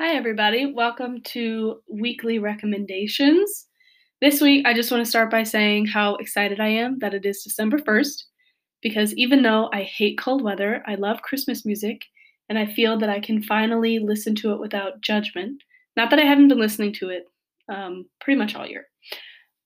[0.00, 0.66] Hi, everybody.
[0.66, 3.66] Welcome to weekly recommendations.
[4.20, 7.24] This week, I just want to start by saying how excited I am that it
[7.24, 8.24] is December 1st,
[8.82, 12.02] because even though I hate cold weather, I love Christmas music,
[12.48, 15.62] and I feel that I can finally listen to it without judgment.
[15.96, 17.26] Not that I haven't been listening to it
[17.68, 18.86] um, pretty much all year,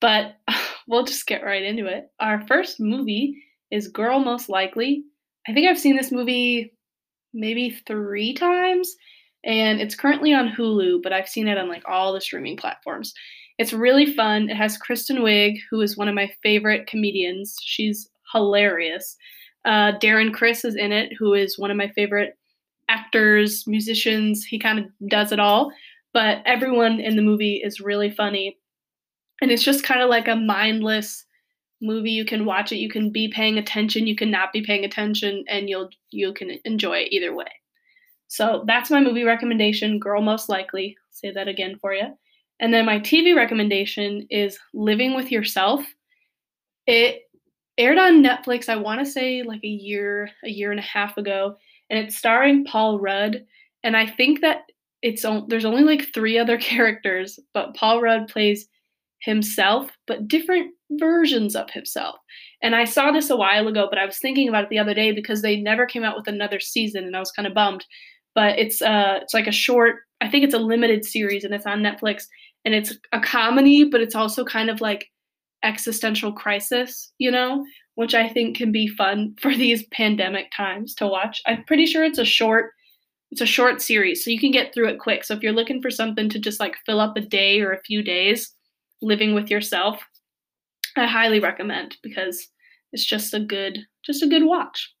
[0.00, 0.38] but
[0.88, 2.08] we'll just get right into it.
[2.18, 3.40] Our first movie
[3.70, 5.04] is Girl Most Likely.
[5.46, 6.74] I think I've seen this movie
[7.32, 8.96] maybe three times
[9.46, 13.14] and it's currently on Hulu, but I've seen it on like all the streaming platforms.
[13.58, 14.50] It's really fun.
[14.50, 17.56] It has Kristen Wiig, who is one of my favorite comedians.
[17.62, 19.16] She's hilarious.
[19.64, 22.36] Uh, Darren Criss is in it, who is one of my favorite
[22.88, 24.44] actors, musicians.
[24.44, 25.72] He kind of does it all,
[26.12, 28.58] but everyone in the movie is really funny.
[29.40, 31.24] And it's just kind of like a mindless
[31.80, 32.10] movie.
[32.10, 35.44] You can watch it, you can be paying attention, you can not be paying attention,
[35.48, 37.46] and you'll you can enjoy it either way.
[38.28, 40.96] So that's my movie recommendation, Girl Most Likely.
[40.98, 42.06] I'll say that again for you.
[42.60, 45.84] And then my TV recommendation is Living with Yourself.
[46.86, 47.22] It
[47.78, 51.16] aired on Netflix, I want to say like a year, a year and a half
[51.16, 51.56] ago,
[51.90, 53.44] and it's starring Paul Rudd.
[53.82, 54.62] And I think that
[55.02, 58.66] it's there's only like three other characters, but Paul Rudd plays
[59.20, 62.16] himself, but different versions of himself.
[62.62, 64.94] And I saw this a while ago, but I was thinking about it the other
[64.94, 67.84] day because they never came out with another season, and I was kind of bummed
[68.36, 71.66] but it's uh it's like a short i think it's a limited series and it's
[71.66, 72.26] on netflix
[72.64, 75.10] and it's a comedy but it's also kind of like
[75.64, 77.64] existential crisis you know
[77.96, 81.42] which i think can be fun for these pandemic times to watch.
[81.46, 82.70] I'm pretty sure it's a short
[83.32, 85.24] it's a short series so you can get through it quick.
[85.24, 87.82] So if you're looking for something to just like fill up a day or a
[87.82, 88.52] few days
[89.02, 90.00] living with yourself
[90.96, 92.48] i highly recommend because
[92.92, 94.92] it's just a good just a good watch.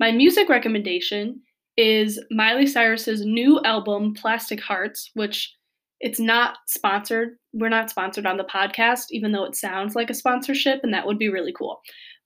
[0.00, 1.40] My music recommendation
[1.78, 5.54] is Miley Cyrus's new album, Plastic Hearts, which
[6.00, 7.36] it's not sponsored.
[7.52, 11.06] We're not sponsored on the podcast, even though it sounds like a sponsorship, and that
[11.06, 11.80] would be really cool.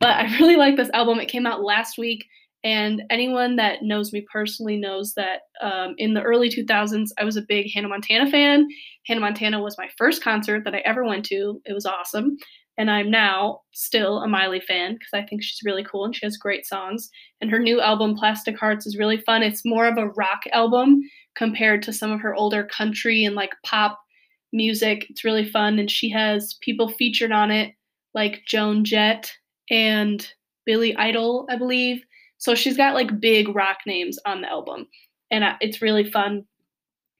[0.00, 1.18] But I really like this album.
[1.18, 2.26] It came out last week,
[2.62, 7.38] and anyone that knows me personally knows that um, in the early 2000s, I was
[7.38, 8.68] a big Hannah Montana fan.
[9.06, 11.58] Hannah Montana was my first concert that I ever went to.
[11.64, 12.36] It was awesome
[12.78, 16.24] and I'm now still a Miley fan because I think she's really cool and she
[16.24, 17.10] has great songs.
[17.40, 19.42] And her new album, Plastic Hearts, is really fun.
[19.42, 21.02] It's more of a rock album
[21.36, 23.98] compared to some of her older country and like pop
[24.52, 25.06] music.
[25.10, 27.74] It's really fun, and she has people featured on it
[28.14, 29.32] like Joan Jett
[29.70, 30.26] and
[30.64, 32.02] Billy Idol, I believe.
[32.38, 34.86] So she's got like big rock names on the album,
[35.30, 36.44] and it's really fun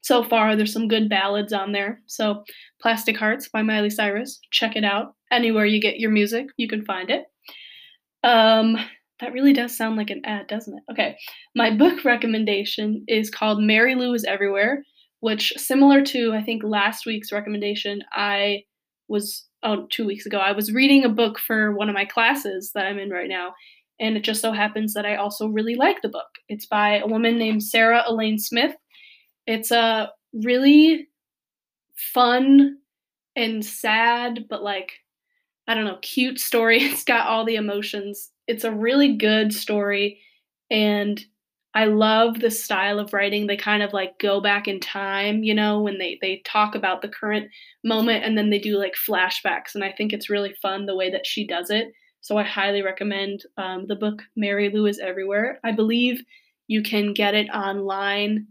[0.01, 0.57] so far.
[0.57, 2.01] There's some good ballads on there.
[2.07, 2.45] So,
[2.81, 4.41] Plastic Hearts by Miley Cyrus.
[4.51, 5.15] Check it out.
[5.31, 7.25] Anywhere you get your music, you can find it.
[8.25, 8.77] Um,
[9.21, 10.93] that really does sound like an ad, doesn't it?
[10.93, 11.17] Okay.
[11.55, 14.85] My book recommendation is called Marilou is Everywhere,
[15.21, 18.63] which, similar to, I think, last week's recommendation, I
[19.09, 22.71] was, oh, two weeks ago, I was reading a book for one of my classes
[22.75, 23.55] that I'm in right now.
[24.01, 26.29] And it just so happens that I also really like the book.
[26.49, 28.75] It's by a woman named Sarah Elaine Smith
[29.49, 31.09] it's a really
[31.97, 32.77] fun
[33.35, 35.01] and sad, but like,
[35.67, 36.79] I don't know, cute story.
[36.83, 38.31] It's got all the emotions.
[38.47, 40.21] It's a really good story.
[40.71, 41.25] And
[41.75, 43.47] I love the style of writing.
[43.47, 47.01] They kind of like go back in time, you know, when they they talk about
[47.01, 47.51] the current
[47.85, 49.75] moment and then they do like flashbacks.
[49.75, 51.89] And I think it's really fun the way that she does it.
[52.21, 55.59] So I highly recommend um, the book Marilou is Everywhere.
[55.65, 56.23] I believe
[56.67, 58.47] you can get it online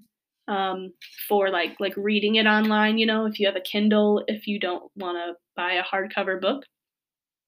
[0.48, 0.94] um,
[1.28, 2.98] for like like reading it online.
[2.98, 6.40] You know, if you have a Kindle, if you don't want to buy a hardcover
[6.40, 6.64] book.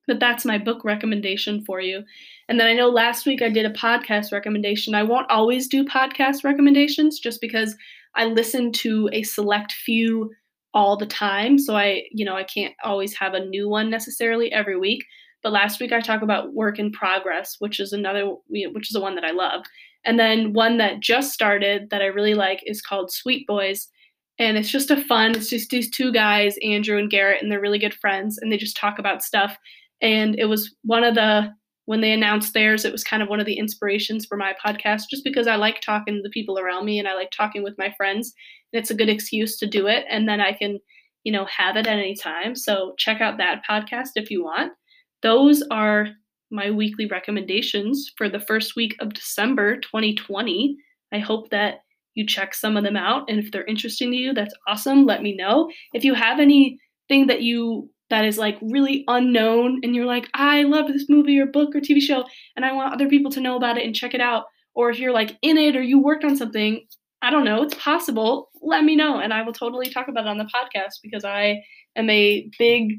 [0.08, 2.04] But that's my book recommendation for you.
[2.48, 4.96] And then I know last week I did a podcast recommendation.
[4.96, 7.76] I won't always do podcast recommendations just because
[8.16, 10.32] I listen to a select few
[10.74, 11.60] all the time.
[11.60, 15.06] So I, you know, I can't always have a new one necessarily every week.
[15.44, 19.00] But last week I talked about work in progress, which is another, which is the
[19.00, 19.64] one that I love.
[20.06, 23.88] And then one that just started that I really like is called Sweet Boys.
[24.38, 27.60] And it's just a fun, it's just these two guys, Andrew and Garrett, and they're
[27.60, 29.58] really good friends and they just talk about stuff.
[30.02, 31.50] And it was one of the,
[31.86, 35.04] when they announced theirs, it was kind of one of the inspirations for my podcast
[35.10, 37.78] just because I like talking to the people around me and I like talking with
[37.78, 38.34] my friends.
[38.72, 40.06] And it's a good excuse to do it.
[40.10, 40.80] And then I can,
[41.26, 42.56] you know, have it at any time.
[42.56, 44.72] So check out that podcast if you want.
[45.22, 46.08] Those are
[46.52, 50.76] my weekly recommendations for the first week of December 2020.
[51.12, 51.82] I hope that
[52.16, 55.06] you check some of them out and if they're interesting to you, that's awesome.
[55.06, 55.70] Let me know.
[55.94, 60.64] If you have anything that you that is like really unknown and you're like, I
[60.64, 62.26] love this movie or book or TV show
[62.56, 65.00] and I want other people to know about it and check it out, or if
[65.00, 66.86] you're like in it or you worked on something,
[67.22, 70.30] I don't know, it's possible, let me know and I will totally talk about it
[70.30, 71.62] on the podcast because I
[71.96, 72.94] am a big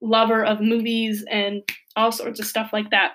[0.00, 1.62] lover of movies and
[1.96, 3.12] all sorts of stuff like that.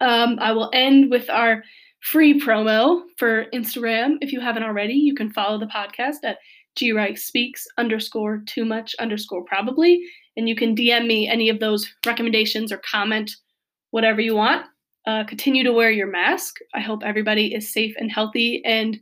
[0.00, 1.62] Um, I will end with our
[2.02, 4.16] free promo for Instagram.
[4.20, 6.38] If you haven't already, you can follow the podcast at
[6.76, 10.04] G Speaks underscore too much underscore probably.
[10.36, 13.30] And you can DM me any of those recommendations or comment
[13.90, 14.66] whatever you want.
[15.06, 16.56] Uh, continue to wear your mask.
[16.74, 18.98] I hope everybody is safe and healthy and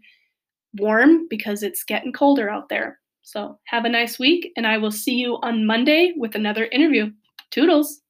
[0.75, 2.99] warm because it's getting colder out there.
[3.23, 7.13] So have a nice week, and I will see you on Monday with another interview.
[7.51, 8.02] Toodles.